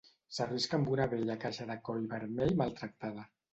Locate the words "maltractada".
2.65-3.31